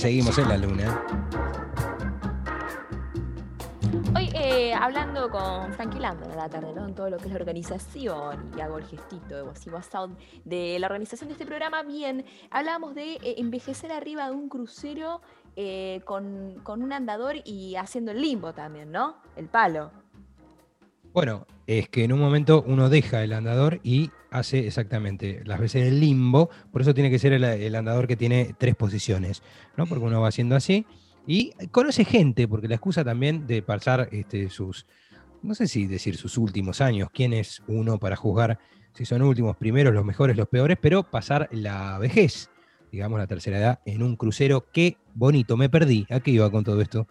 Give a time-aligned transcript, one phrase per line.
[0.00, 1.04] seguimos en la luna.
[4.16, 6.86] Hoy eh, hablando con Frankie Landon en la tarde, ¿no?
[6.86, 10.16] En todo lo que es la organización, y hago el gestito de Wasiwa Sound
[10.46, 15.20] de la organización de este programa, bien, hablábamos de eh, envejecer arriba de un crucero
[15.56, 19.16] eh, con, con un andador y haciendo el limbo también, ¿no?
[19.36, 19.90] El palo.
[21.12, 25.88] Bueno, es que en un momento uno deja el andador y hace exactamente las veces
[25.88, 29.42] el limbo, por eso tiene que ser el, andador que tiene tres posiciones,
[29.76, 29.86] ¿no?
[29.86, 30.86] Porque uno va haciendo así
[31.26, 34.86] y conoce gente, porque la excusa también de pasar este, sus,
[35.42, 38.60] no sé si decir sus últimos años, quién es uno para juzgar
[38.92, 42.50] si son últimos, primeros, los mejores, los peores, pero pasar la vejez,
[42.92, 44.66] digamos la tercera edad, en un crucero.
[44.72, 46.06] Qué bonito, me perdí.
[46.10, 47.06] ¿A qué iba con todo esto?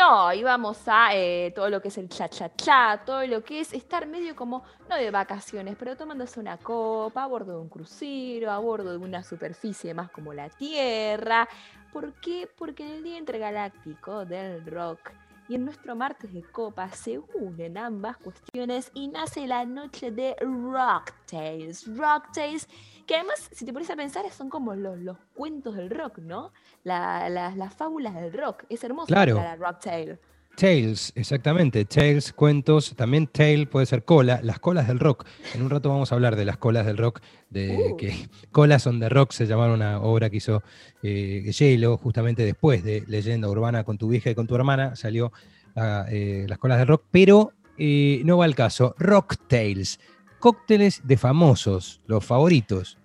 [0.00, 4.06] No, íbamos a eh, todo lo que es el cha-cha-cha, todo lo que es estar
[4.06, 8.58] medio como, no de vacaciones, pero tomándose una copa a bordo de un crucero, a
[8.58, 11.46] bordo de una superficie más como la Tierra.
[11.92, 12.48] ¿Por qué?
[12.56, 15.10] Porque en el Día Intergaláctico del Rock
[15.50, 20.36] y en nuestro martes de copa se unen ambas cuestiones y nace la noche de
[20.40, 21.84] Rock Tales.
[21.96, 22.68] Rock Tales,
[23.04, 26.52] que además, si te pones a pensar, son como los, los cuentos del rock, ¿no?
[26.84, 28.62] La- la- las fábulas del rock.
[28.68, 29.34] Es hermoso Claro.
[29.34, 30.20] la Rock Tale.
[30.56, 31.84] Tales, exactamente.
[31.86, 35.24] Tales, cuentos, también tail puede ser cola, las colas del rock.
[35.54, 37.96] En un rato vamos a hablar de las colas del rock, de Uh.
[37.96, 40.62] que Colas on the Rock se llamaron una obra que hizo
[41.02, 45.32] eh, Yelo, justamente después de Leyenda Urbana con tu vieja y con tu hermana, salió
[45.76, 48.94] eh, las colas del rock, pero eh, no va al caso.
[48.98, 49.98] Rock Tales,
[50.40, 52.98] cócteles de famosos, los favoritos.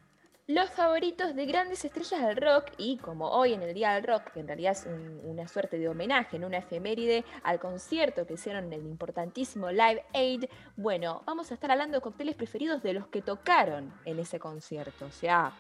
[0.48, 4.32] Los favoritos de grandes estrellas del rock y como hoy en el Día del Rock,
[4.32, 8.36] que en realidad es un- una suerte de homenaje, en una efeméride al concierto que
[8.36, 10.46] hicieron en el importantísimo Live Aid,
[10.78, 15.06] bueno, vamos a estar hablando de cócteles preferidos de los que tocaron en ese concierto.
[15.08, 15.52] O sea,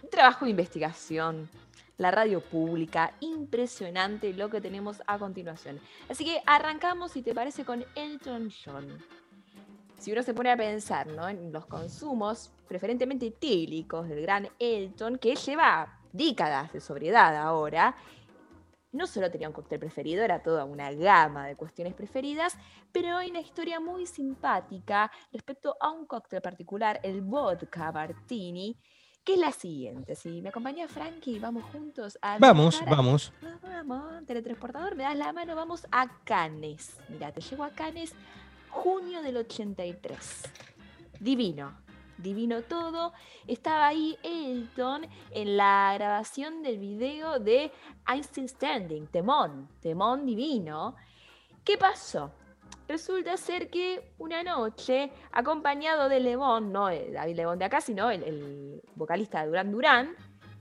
[0.00, 1.50] un trabajo de investigación,
[1.98, 5.80] la radio pública, impresionante lo que tenemos a continuación.
[6.08, 8.96] Así que arrancamos, si te parece, con Elton John
[10.00, 11.28] si uno se pone a pensar ¿no?
[11.28, 17.94] en los consumos preferentemente etílicos del gran Elton, que lleva décadas de sobriedad ahora,
[18.92, 22.56] no solo tenía un cóctel preferido, era toda una gama de cuestiones preferidas,
[22.90, 28.76] pero hay una historia muy simpática respecto a un cóctel particular, el vodka martini,
[29.22, 30.16] que es la siguiente.
[30.16, 32.38] Si me acompaña Frankie, vamos juntos a...
[32.38, 33.32] Vamos, viajar vamos.
[33.62, 36.96] Vamos, teletransportador, me das la mano, vamos a Cannes.
[37.10, 38.14] Mira, te llego a Cannes,
[38.70, 40.42] junio del 83.
[41.20, 41.76] Divino,
[42.18, 43.12] divino todo.
[43.46, 47.70] Estaba ahí Elton en la grabación del video de
[48.22, 50.96] Still Standing, Temón, Temón divino.
[51.64, 52.32] ¿Qué pasó?
[52.88, 58.22] Resulta ser que una noche, acompañado de Lebón, no David Lebón de acá, sino el,
[58.24, 60.16] el vocalista de Durán Durán,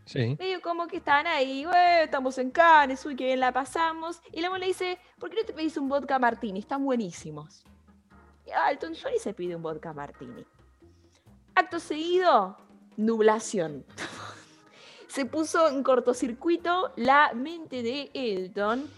[0.05, 0.35] Sí.
[0.39, 4.19] medio como que estaban ahí, "Güey, estamos en Cannes, uy, que bien la pasamos.
[4.31, 6.59] Y Lemon le dice, ¿por qué no te pedís un vodka martini?
[6.59, 7.63] Están buenísimos.
[8.53, 10.45] Alton John y se pide un vodka martini.
[11.55, 12.57] Acto seguido,
[12.97, 13.85] nublación.
[15.07, 18.89] se puso en cortocircuito la mente de Elton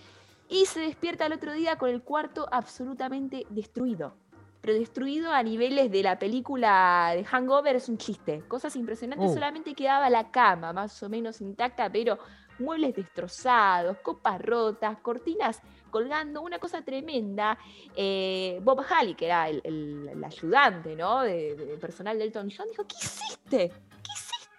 [0.50, 4.14] y se despierta al otro día con el cuarto absolutamente destruido.
[4.62, 8.44] Pero destruido a niveles de la película de Hangover es un chiste.
[8.48, 9.34] Cosas impresionantes, Oh.
[9.34, 12.20] solamente quedaba la cama más o menos intacta, pero
[12.62, 17.58] muebles destrozados, copas rotas, cortinas colgando, una cosa tremenda.
[17.96, 21.22] Eh, Bob Halley, que era el, ayudante ¿no?
[21.22, 23.70] de, de personal de Elton John, dijo, ¿qué hiciste?
[23.70, 24.12] ¿Qué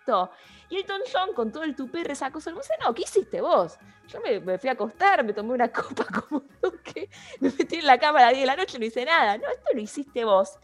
[0.02, 0.30] esto?
[0.68, 3.76] Y Elton John, con todo el tupé resacoso, me dice, no, ¿qué hiciste vos?
[4.08, 6.42] Yo me, me fui a acostar, me tomé una copa como
[6.82, 9.36] que me metí en la cama a las 10 de la noche, no hice nada.
[9.38, 10.58] No, esto lo hiciste vos.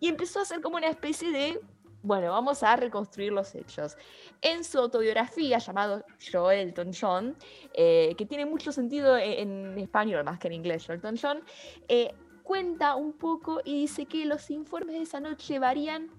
[0.00, 1.60] Y empezó a hacer como una especie de,
[2.02, 3.96] bueno, vamos a reconstruir los hechos.
[4.40, 6.04] En su autobiografía, llamado
[6.52, 7.36] Elton John,
[7.74, 11.42] eh, que tiene mucho sentido en, en español más que en inglés, Yo Elton John,
[11.88, 16.10] eh, cuenta un poco y dice que los informes de esa noche varían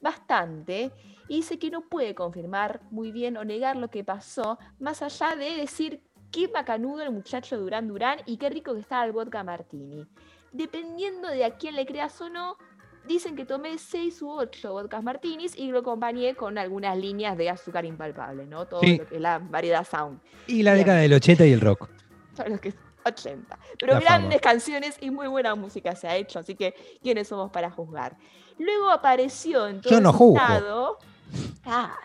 [0.00, 0.92] bastante
[1.28, 5.36] y dice que no puede confirmar muy bien o negar lo que pasó, más allá
[5.36, 9.42] de decir qué macanudo el muchacho Durán Durán y qué rico que estaba el vodka
[9.44, 10.06] martini.
[10.52, 12.56] Dependiendo de a quién le creas o no,
[13.06, 17.50] dicen que tomé 6 u 8 vodkas martinis y lo acompañé con algunas líneas de
[17.50, 18.66] azúcar impalpable, ¿no?
[18.66, 18.98] Todo Sí.
[18.98, 20.20] lo que es la variedad sound.
[20.46, 20.84] Y la Bien.
[20.84, 21.88] década del 80 y el rock.
[22.36, 22.74] Todo lo que es
[23.04, 23.58] 80.
[23.78, 24.18] Pero La fama.
[24.18, 28.16] grandes canciones y muy buena música se ha hecho, así que ¿quiénes somos para juzgar?
[28.58, 30.98] Luego apareció en todo Yo no juzgo.
[31.64, 31.96] ah,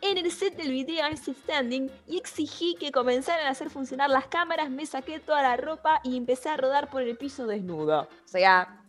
[0.00, 4.10] en el set del video I'm Still Standing y exigí que comenzaran a hacer funcionar
[4.10, 8.02] las cámaras, me saqué toda la ropa y empecé a rodar por el piso desnudo.
[8.02, 8.80] O sea,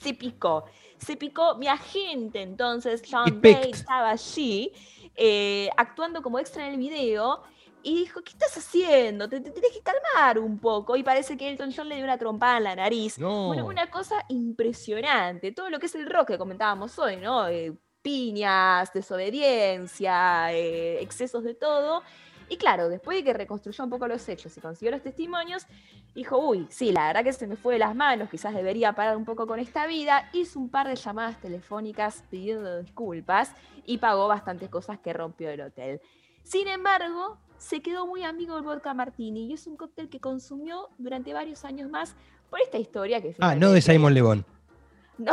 [0.00, 0.64] se picó.
[0.98, 3.40] Se picó mi agente entonces, John.
[3.40, 4.72] Day, estaba allí,
[5.14, 7.42] eh, actuando como extra en el video.
[7.82, 9.28] y dijo, ¿qué estás haciendo?
[9.28, 10.96] Te, tienes que calmar un poco.
[10.96, 13.16] Y parece que Elton John le dio una trompada en la nariz.
[13.18, 15.52] Bueno, una cosa impresionante.
[15.52, 17.46] Todo lo que es el rock que comentábamos hoy, ¿no?
[17.46, 17.72] Eh,
[18.02, 22.02] piñas, desobediencia, eh, excesos de todo.
[22.48, 25.66] Y claro, después de que reconstruyó un poco los hechos y consiguió los testimonios,
[26.14, 29.16] dijo, uy, sí, la verdad que se me fue de las manos, quizás debería parar
[29.16, 30.30] un poco con esta vida.
[30.32, 33.52] Hizo un par de llamadas telefónicas pidiendo disculpas
[33.84, 36.00] y pagó bastantes cosas que rompió el hotel.
[36.44, 40.90] Sin embargo, se quedó muy amigo del vodka martini y es un cóctel que consumió
[40.98, 42.14] durante varios años más
[42.50, 43.34] por esta historia que...
[43.40, 44.44] Ah, no de Simon Lebon.
[45.18, 45.32] No,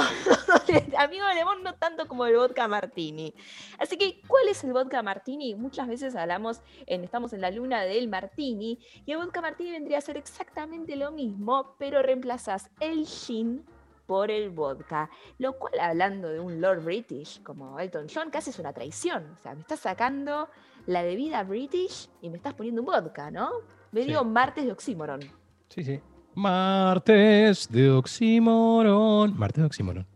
[0.98, 3.34] amigo de limón no tanto como el vodka martini.
[3.80, 5.56] Así que, ¿cuál es el vodka martini?
[5.56, 9.98] Muchas veces hablamos, en, estamos en la luna del martini, y el vodka martini vendría
[9.98, 13.66] a ser exactamente lo mismo, pero reemplazas el gin
[14.06, 15.10] por el vodka.
[15.38, 19.38] Lo cual, hablando de un Lord British como Elton John, casi es una traición.
[19.40, 20.50] O sea, me estás sacando
[20.86, 23.52] la bebida British y me estás poniendo un vodka, ¿no?
[23.92, 25.22] Me dio martes de oxímoron.
[25.70, 26.02] Sí, sí.
[26.36, 29.38] Martes de Oxímoron.
[29.38, 30.13] Martes de Oxímoron.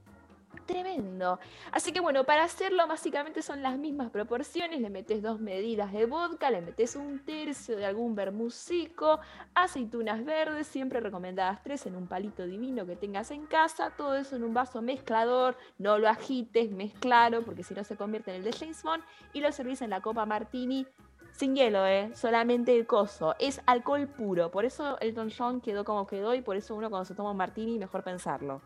[0.67, 1.39] Tremendo.
[1.71, 4.81] Así que bueno, para hacerlo básicamente son las mismas proporciones.
[4.81, 9.19] Le metes dos medidas de vodka, le metes un tercio de algún bermucico,
[9.55, 13.91] aceitunas verdes, siempre recomendadas tres en un palito divino que tengas en casa.
[13.91, 15.55] Todo eso en un vaso mezclador.
[15.77, 19.03] No lo agites, mezclaro, porque si no se convierte en el de James Bond.
[19.31, 20.85] Y lo servís en la copa martini
[21.31, 22.11] sin hielo, ¿eh?
[22.13, 23.35] Solamente el coso.
[23.39, 24.51] Es alcohol puro.
[24.51, 27.31] Por eso el Don John quedó como quedó y por eso uno cuando se toma
[27.31, 28.61] un martini mejor pensarlo.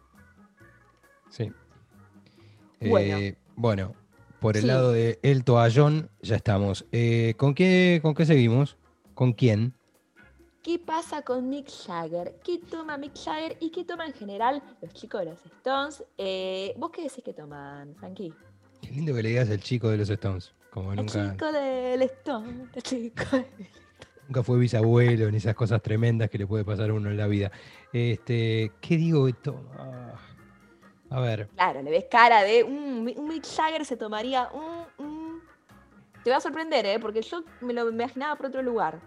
[1.30, 1.51] Sí.
[2.81, 3.36] Bueno, eh,
[4.39, 6.86] por el lado de el toallón ya estamos.
[6.92, 8.78] Eh, ¿con, qué, ¿Con qué seguimos?
[9.13, 9.75] ¿Con quién?
[10.63, 12.36] ¿Qué pasa con Mick Jagger?
[12.44, 16.04] ¿Qué toma Mick Jagger y qué toman en general los chicos de los Stones?
[16.18, 18.33] Eh, ¿Vos qué decís que toman, Frankie?
[18.81, 20.54] Qué lindo que le digas el chico de los Stones.
[20.72, 23.24] Como nunca, chico del Stone, chico
[24.27, 27.27] Nunca fue bisabuelo ni esas cosas tremendas que le puede pasar a uno en la
[27.27, 27.51] vida.
[27.92, 29.62] Este, ¿Qué digo esto?
[31.12, 31.50] A ver.
[31.56, 34.50] Claro, le ves cara de un, Mick Jagger se tomaría
[34.98, 35.42] un,
[36.24, 37.00] Te va a sorprender, ¿eh?
[37.00, 39.00] Porque yo me lo imaginaba por otro lugar.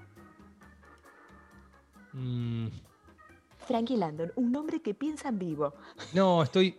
[2.12, 2.68] Mm.
[3.66, 5.72] Frankie Landon, un hombre que piensa en vivo.
[6.12, 6.76] No, estoy.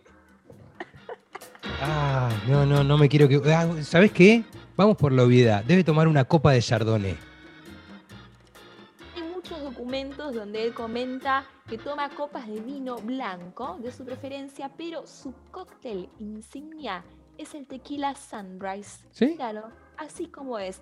[1.82, 3.42] Ah, no, no, no me quiero que.
[3.52, 4.44] Ah, ¿Sabes qué?
[4.76, 5.64] Vamos por la obviedad.
[5.64, 7.25] Debe tomar una copa de Chardonnay.
[10.34, 16.08] Donde él comenta que toma copas de vino blanco de su preferencia, pero su cóctel
[16.18, 17.04] insignia
[17.38, 19.04] es el tequila Sunrise.
[19.10, 19.36] ¿Sí?
[19.36, 20.80] Claro, así como es.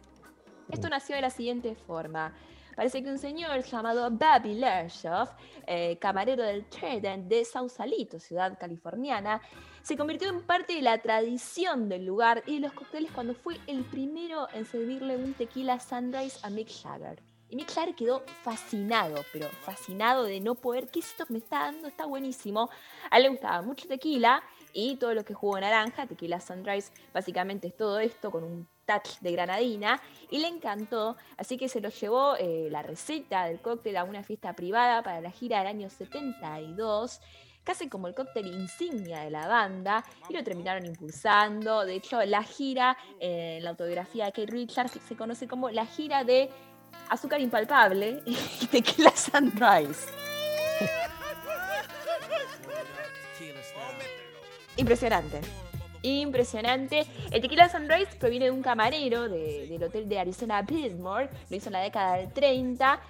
[0.70, 2.34] Esto nació de la siguiente forma.
[2.74, 5.30] Parece que un señor llamado Bobby Lershoff,
[5.66, 9.40] eh, camarero del Trident de Sausalito, ciudad californiana,
[9.82, 13.58] se convirtió en parte de la tradición del lugar y de los cócteles cuando fue
[13.66, 17.22] el primero en servirle un tequila Sunrise a Mick Jagger.
[17.54, 21.86] Y Mick Jagger quedó fascinado, pero fascinado de no poder, ¿qué esto me está dando?
[21.86, 22.68] Está buenísimo.
[23.12, 24.42] A él le gustaba mucho tequila
[24.72, 29.20] y todo lo que jugo naranja, tequila Sunrise, básicamente es todo esto con un touch
[29.20, 30.02] de granadina
[30.32, 34.24] y le encantó, así que se lo llevó eh, la receta del cóctel a una
[34.24, 37.20] fiesta privada para la gira del año 72
[37.62, 41.86] casi como el cóctel insignia de la banda, y lo terminaron impulsando.
[41.86, 46.24] De hecho, la gira, en la autobiografía de Kate Richards, se conoce como la gira
[46.24, 46.50] de
[47.08, 50.06] Azúcar Impalpable y Tequila Sunrise.
[54.76, 55.40] Impresionante.
[56.02, 57.06] Impresionante.
[57.30, 61.72] El tequila Sunrise proviene de un camarero del hotel de Arizona Pismore, lo hizo en
[61.72, 63.00] la década del 30.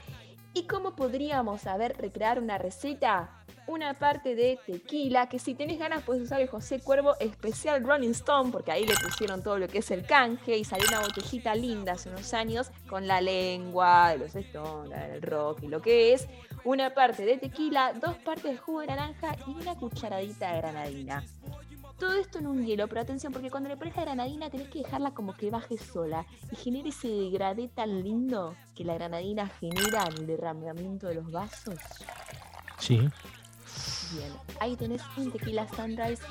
[0.53, 3.44] ¿Y cómo podríamos saber recrear una receta?
[3.67, 8.11] Una parte de tequila, que si tenés ganas puedes usar el José Cuervo especial Rolling
[8.11, 11.55] Stone, porque ahí le pusieron todo lo que es el canje y salió una botellita
[11.55, 16.13] linda hace unos años con la lengua de los Stones, el rock y lo que
[16.13, 16.29] es.
[16.65, 21.25] Una parte de tequila, dos partes de jugo de naranja y una cucharadita de granadina.
[21.99, 24.81] Todo esto en un hielo, pero atención, porque cuando le pones la granadina tenés que
[24.81, 30.05] dejarla como que baje sola y genere ese degradé tan lindo que la granadina genera
[30.11, 31.79] en el derramamiento de los vasos.
[32.79, 33.09] Sí.
[34.13, 36.23] Bien, ahí tenés un tequila sunrise.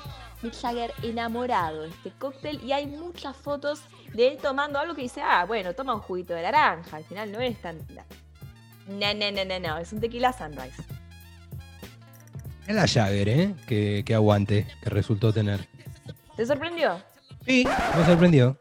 [0.42, 3.80] Mick Jagger enamorado de este cóctel y hay muchas fotos
[4.12, 6.96] de él tomando algo que dice, ah, bueno, toma un juguito de naranja.
[6.96, 7.78] Al final no es tan...
[8.86, 10.82] No, no, no, no, no, es un tequila sunrise.
[12.66, 13.54] Es la Jagger, ¿eh?
[13.66, 15.68] Que, que aguante, que resultó tener.
[16.36, 17.00] ¿Te sorprendió?
[17.46, 18.58] Sí, me sorprendió.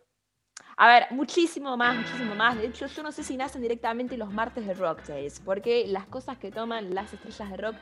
[0.83, 2.57] A ver, muchísimo más, muchísimo más.
[2.57, 6.37] De hecho, yo no sé si nacen directamente los martes de Rocktails, porque las cosas
[6.37, 7.75] que toman las estrellas de rock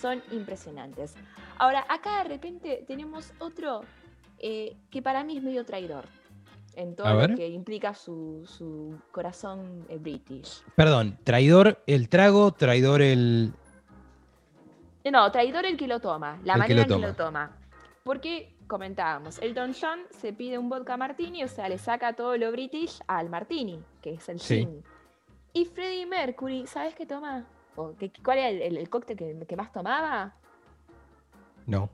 [0.00, 1.14] son impresionantes.
[1.58, 3.82] Ahora, acá de repente tenemos otro
[4.38, 6.06] eh, que para mí es medio traidor.
[6.76, 10.62] en todo lo que implica su, su corazón eh, british.
[10.76, 13.52] Perdón, traidor el trago, traidor el.
[15.12, 17.06] No, traidor el que lo toma, la El que manera lo en que toma.
[17.06, 17.56] lo toma.
[18.02, 22.36] Porque comentábamos, el Don John se pide un vodka martini, o sea, le saca todo
[22.36, 24.58] lo british al martini, que es el Sí.
[24.58, 24.84] gin.
[25.52, 27.46] Y Freddie Mercury, ¿sabes qué toma?
[27.76, 30.34] ¿O qué- ¿Cuál era el, el- el cóctel que, que más tomaba?
[31.66, 31.88] No.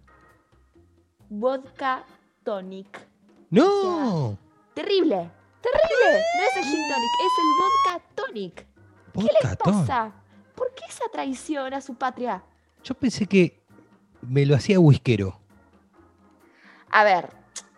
[1.28, 2.04] Vodka
[2.44, 3.06] tonic.
[3.50, 4.36] ¡No!
[4.74, 6.22] Terrible, terrible.
[6.36, 8.66] No es el gin tonic, es el vodka tonic.
[9.14, 10.12] ¿Qué les pasa?
[10.54, 12.42] ¿Por qué esa traición a su patria?
[12.82, 13.62] Yo pensé que
[14.22, 15.38] me lo hacía whiskero.
[16.92, 17.26] A ver,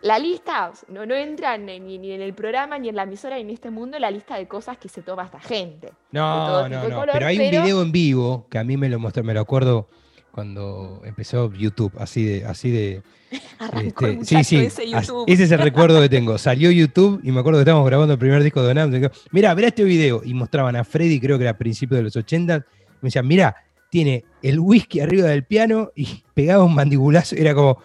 [0.03, 3.43] la lista no, no entra ni, ni- en el programa, ni en la emisora, ni
[3.43, 5.93] en este mundo la lista de cosas que se toma esta gente.
[6.13, 6.83] No, no, no.
[6.97, 9.41] color, pero hay un video en vivo que a mí me lo mostró, me lo
[9.41, 9.89] acuerdo
[10.31, 13.03] cuando empezó YouTube, así de, así de.
[13.59, 14.57] Arrancó este, sí, sí.
[14.59, 15.25] ese as- YouTube.
[15.29, 16.37] ese es el recuerdo que tengo.
[16.39, 18.91] Salió YouTube y me acuerdo que estábamos grabando el primer disco de Donam.
[19.31, 20.23] Mira, mirá este video.
[20.25, 22.59] Y mostraban a Freddy, creo que era a principios de los 80.
[22.59, 22.65] Me
[23.03, 23.55] decían, mira,
[23.91, 27.37] tiene el whisky arriba del piano y pegaba un mandibulazo.
[27.37, 27.79] Era como,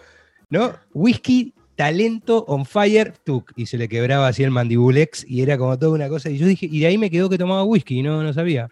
[0.50, 0.74] ¿no?
[0.92, 3.52] Whisky, talento, on fire, tuc.
[3.56, 6.28] Y se le quebraba así el mandibulex y era como toda una cosa.
[6.30, 8.68] Y yo dije, y de ahí me quedó que tomaba whisky y no, no sabía.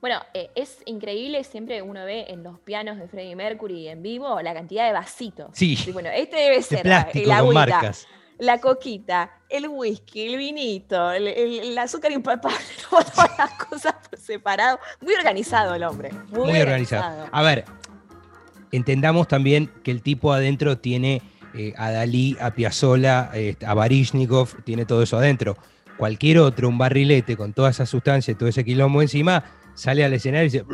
[0.00, 4.40] Bueno, eh, es increíble, siempre uno ve en los pianos de Freddie Mercury en vivo
[4.42, 5.50] la cantidad de vasitos.
[5.52, 8.08] Sí, Y bueno, este debe de ser la- plástico el con agüita, marcas.
[8.38, 12.58] la coquita, el whisky, el vinito, el, el- el azúcar impalpable,
[12.90, 14.80] todas las cosas por separado.
[15.00, 16.10] Muy organizado el hombre.
[16.30, 17.28] Muy, Muy organizado.
[17.30, 17.64] A ver,
[18.72, 21.22] entendamos también que el tipo adentro tiene
[21.54, 25.56] eh, a Dalí, a Piazzolla, eh, a Baryshnikov, tiene todo eso adentro.
[25.98, 30.46] Cualquier otro, un barrilete con toda esa sustancia todo ese quilombo encima, sale al escenario
[30.46, 30.64] y dice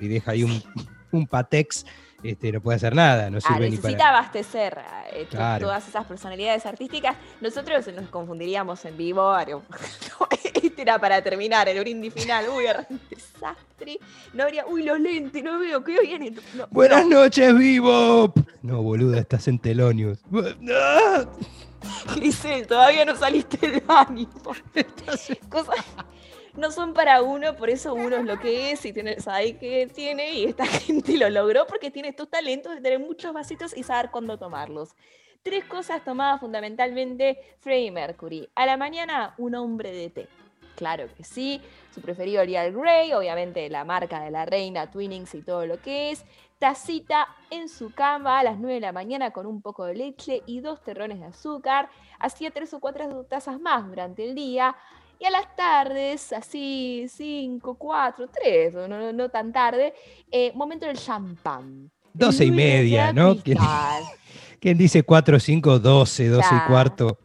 [0.00, 0.62] y deja ahí un,
[1.12, 1.84] un patex,
[2.22, 4.18] este, no puede hacer nada, no Ah, sirve ni necesita para.
[4.18, 4.78] abastecer
[5.12, 5.66] eh, Claro.
[5.66, 7.16] todas esas personalidades artísticas.
[7.40, 9.36] Nosotros nos confundiríamos en vivo.
[10.62, 12.46] este era para terminar, el brindis final.
[12.56, 13.98] Uy, era un desastre.
[14.34, 16.32] No habría, uy, los lentes, no veo, que viene.
[16.54, 17.20] No, Buenas no.
[17.22, 18.32] noches, vivo.
[18.62, 20.18] No, boluda, estás en Telonius.
[20.72, 21.24] ¡Ah!
[22.16, 24.28] Grisel, todavía no saliste del baño.
[24.74, 25.76] Estás en- Cosas
[26.58, 29.86] no son para uno, por eso uno es lo que es y tiene, sabe que
[29.86, 33.84] tiene y esta gente lo logró porque tiene estos talentos de tener muchos vasitos y
[33.84, 34.94] saber cuándo tomarlos.
[35.42, 38.48] Tres cosas tomadas fundamentalmente Freddie Mercury.
[38.56, 40.28] A la mañana, un hombre de té.
[40.74, 41.60] Claro que sí,
[41.94, 45.80] su preferido el Earl Grey, obviamente la marca de la reina, Twinings y todo lo
[45.80, 46.24] que es.
[46.58, 50.42] Tacita en su cama a las 9 de la mañana con un poco de leche
[50.46, 51.88] y dos terrones de azúcar.
[52.18, 54.76] Hacía tres o cuatro tazas más durante el día.
[55.20, 59.92] Y a las tardes, así 5, 4, 3, no, no, no tan tarde,
[60.30, 61.90] eh, momento del champán.
[62.04, 63.32] El Doce y Louis media, ¿no?
[63.32, 64.02] ¿Quién- cristal.
[64.60, 67.18] ¿Quién dice 4, 5, 12, 12 y cuarto?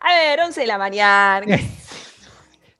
[0.00, 1.46] A ver, 11 de la mañana.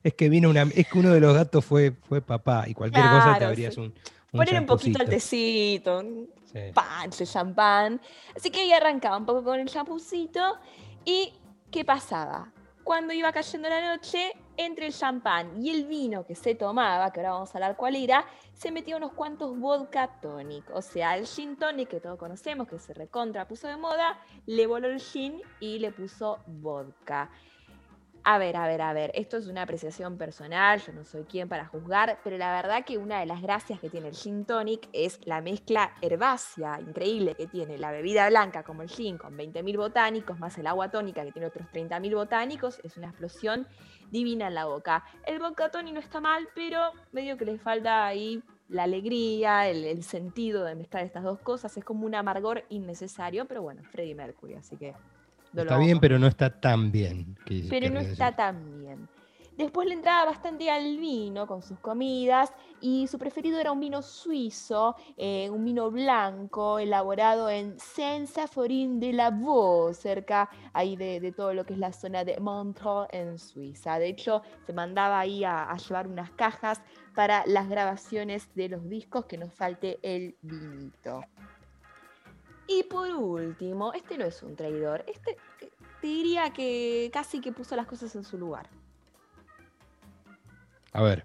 [0.03, 3.05] Es que vino una, es que uno de los gatos fue, fue papá y cualquier
[3.07, 3.81] cosa te abrías sí.
[3.81, 3.93] un,
[4.31, 5.11] Poner un poquito champucito.
[5.11, 6.61] tecito, un Sí.
[6.73, 8.01] pan, de champán.
[8.37, 10.59] Así que ahí arrancaba un poco con el champucito.
[11.05, 11.33] ¿Y
[11.73, 12.53] qué pasaba?
[12.87, 17.19] Cuando iba cayendo la noche, entre el champán y el vino que se tomaba, que
[17.19, 18.25] ahora vamos a hablar cuál era,
[18.55, 20.71] se metía unos cuantos vodka tonic.
[20.73, 24.69] O sea, el gin tonic que todos conocemos, que se recontra puso de moda, le
[24.69, 27.29] voló el gin y le puso vodka.
[28.29, 31.49] A ver, a ver, a ver, esto es una apreciación personal, yo no soy quien
[31.49, 34.89] para juzgar, pero la verdad que una de las gracias que tiene el gin tonic
[34.93, 39.77] es la mezcla herbácea increíble que tiene la bebida blanca como el gin con 20.000
[39.77, 43.69] botánicos, más el agua tónica que tiene otros 30.000 botánicos, es una explosión
[44.11, 45.05] divina en la boca.
[45.25, 46.81] El vodka tonic no está mal, pero
[47.13, 51.77] medio que le falta ahí la alegría, el, el sentido de mezclar estas dos cosas,
[51.77, 54.97] es como un amargor innecesario, pero bueno, Freddie Mercury, así que...
[55.63, 57.37] Está bien, pero no está tan bien.
[57.45, 58.37] que- pero no está decir.
[58.37, 59.09] tan bien.
[59.57, 64.03] Después le entraba bastante al vino con sus comidas y su preferido era un vino
[64.03, 71.33] suizo, eh, un vino blanco elaborado en Saint-Saphorin de la Vaux, cerca ahí de, de
[71.33, 73.99] todo lo que es la zona de Montreux en Suiza.
[73.99, 76.83] De hecho, se mandaba ahí a, a llevar unas cajas
[77.15, 81.23] para las grabaciones de los discos, que nos falte el vinito.
[82.67, 85.71] Y por último, este no es un traidor, este eh,
[86.01, 88.69] te diría que casi que puso las cosas en su lugar.
[90.93, 91.25] A ver,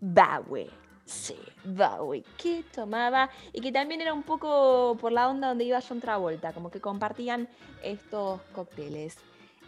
[0.00, 0.70] Bowie.
[1.04, 5.80] Sí, Bowie, que tomaba y que también era un poco por la onda donde iba
[5.80, 7.48] John Travolta, como que compartían
[7.82, 9.16] estos cócteles.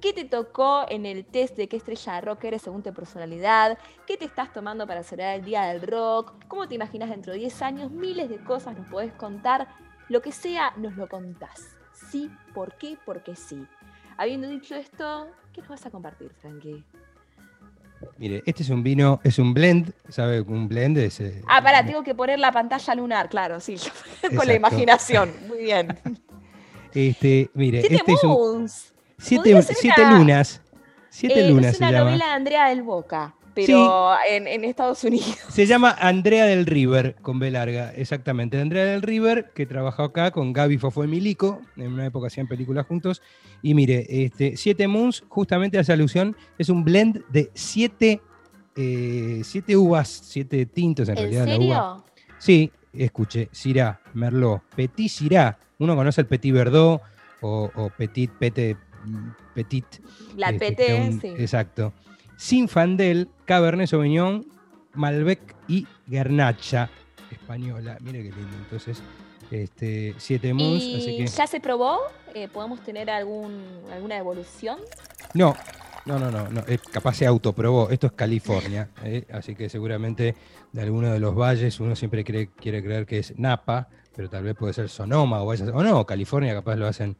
[0.00, 3.78] ¿Qué te tocó en el test de qué estrella de rock eres según tu personalidad?
[4.04, 6.32] ¿Qué te estás tomando para celebrar el Día del Rock?
[6.48, 7.92] ¿Cómo te imaginas dentro de 10 años?
[7.92, 9.68] Miles de cosas nos podés contar.
[10.08, 11.76] Lo que sea, nos lo contás.
[11.92, 12.98] Sí, ¿por qué?
[13.06, 13.64] Porque sí.
[14.16, 16.84] Habiendo dicho esto, ¿qué nos vas a compartir, Frankie?
[18.18, 20.40] Mire, este es un vino, es un blend, ¿sabe?
[20.40, 21.20] Un blend es.
[21.20, 23.76] Eh, ah, pará, tengo que poner la pantalla lunar, claro, sí,
[24.36, 25.32] con la imaginación.
[25.48, 25.98] Muy bien.
[26.92, 28.68] Este, mire, siete este es un.
[29.18, 30.60] Siete, siete lunas.
[31.10, 35.36] Siete eh, lunas es una se novela de Andrea del Boca pero en, Estados Unidos.
[35.48, 38.60] Se llama Andrea del River, con B larga, exactamente.
[38.60, 42.86] Andrea del River, que trabajó acá con Gaby Fofo Milico, en una época hacían películas
[42.86, 43.22] juntos.
[43.62, 48.20] Y mire, este, Siete Moons, justamente hace alusión, es un blend de siete,
[48.76, 51.46] eh, siete uvas, siete tintos en, realidad.
[51.46, 52.04] La uva.
[52.38, 55.58] Sí, escuche, Syrah, Merlot, Petit Syrah.
[55.78, 57.00] Uno conoce el Petit Verdot
[57.40, 58.76] o, Petit Pete,
[59.54, 59.84] Petit.
[60.36, 61.28] La este, sí.
[61.38, 61.92] Exacto.
[62.36, 64.46] Sinfandel, Cabernet Sauvignon,
[64.94, 66.90] Malbec y Garnacha
[67.30, 67.98] española.
[68.00, 68.56] Mire qué lindo.
[68.62, 69.02] Entonces,
[69.50, 71.36] este, siete moons.
[71.36, 71.98] ¿Ya se probó?
[72.34, 74.78] Eh, ¿Podemos tener algún, alguna evolución?
[75.34, 75.54] No,
[76.06, 76.62] no, no, no, no.
[76.92, 77.90] capaz se autoprobó.
[77.90, 80.34] Esto es California, eh, así que seguramente
[80.72, 82.50] de alguno de los valles uno siempre quiere
[82.82, 86.76] creer que es Napa, pero tal vez puede ser Sonoma o, o no, California capaz
[86.76, 87.16] lo hacen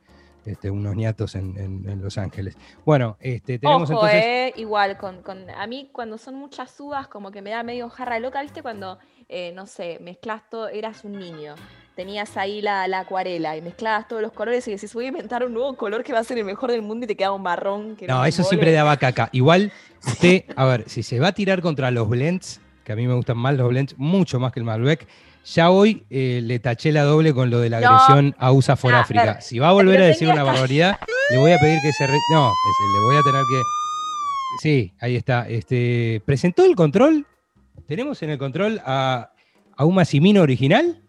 [0.46, 2.57] este, unos ñatos en, Los Ángeles.
[2.85, 4.24] Bueno, este, tenemos Ojo, entonces...
[4.24, 8.18] Eh, igual, con, a mí cuando son muchas uvas, como que me da medio jarra
[8.18, 8.62] loca, ¿viste?
[8.62, 11.54] Cuando, eh, no sé, mezclas todo, eras un niño,
[11.94, 15.54] tenías ahí la, acuarela y mezclabas todos los colores y decís, voy a inventar un
[15.54, 17.96] nuevo color que va a ser el mejor del mundo y te queda un marrón.
[18.07, 19.28] no, eso siempre daba caca.
[19.33, 19.72] Igual,
[20.07, 23.14] usted, a ver, si se va a tirar contra los blends, que a mí me
[23.14, 25.07] gustan más los blends, mucho más que el Malbec,
[25.44, 28.94] ya hoy eh, le taché la doble con lo de la agresión a USA for
[28.94, 29.40] África.
[29.40, 30.99] Si va a volver a decir una barbaridad,
[31.31, 32.07] le voy a pedir que se...
[32.33, 32.53] no,
[32.94, 33.62] le voy a tener que...
[34.62, 35.49] Sí, ahí está.
[35.49, 37.27] Este, ¿Presentó el control?
[37.87, 39.33] ¿Tenemos en el control a,
[39.77, 41.03] a un Massimino original?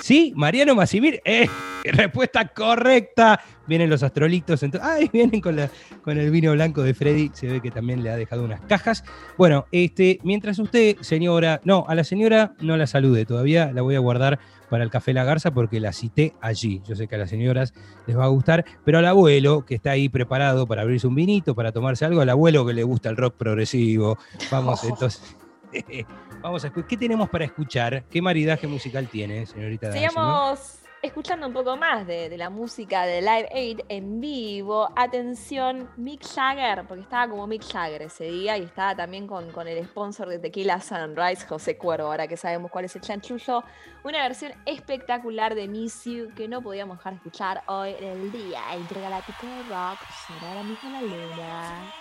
[0.00, 1.20] Sí, Mariano Massimir.
[1.24, 1.48] Eh,
[1.84, 3.40] respuesta correcta.
[3.66, 4.64] Vienen los astrolitos.
[4.80, 5.70] Ay, vienen con, la,
[6.02, 7.30] con el vino blanco de Freddy.
[7.34, 9.04] Se ve que también le ha dejado unas cajas.
[9.36, 11.60] Bueno, este, mientras usted, señora.
[11.64, 13.72] No, a la señora no la salude todavía.
[13.72, 14.38] La voy a guardar
[14.70, 16.82] para el Café La Garza porque la cité allí.
[16.86, 17.74] Yo sé que a las señoras
[18.06, 18.64] les va a gustar.
[18.84, 22.30] Pero al abuelo, que está ahí preparado para abrirse un vinito, para tomarse algo, al
[22.30, 24.18] abuelo que le gusta el rock progresivo.
[24.50, 25.47] Vamos, entonces.
[26.40, 28.04] Vamos a ¿Qué tenemos para escuchar?
[28.10, 29.92] ¿Qué maridaje musical tiene, señorita?
[29.92, 34.88] Sigamos escuchando un poco más de, la música de Live Aid en vivo.
[34.96, 39.68] Atención, Mick Jagger, porque estaba como Mick Jagger ese día y estaba también con, con
[39.68, 43.62] el sponsor de Tequila Sunrise, José Cuervo, ahora que sabemos cuál es el chanchullo.
[44.04, 48.32] Una versión espectacular de Miss You que no podíamos dejar de escuchar hoy en el
[48.32, 49.98] día intergaláctico de rock.
[50.26, 51.92] Será ahora mismo la luna.